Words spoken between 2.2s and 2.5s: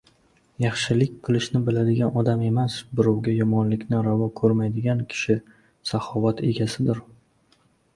odam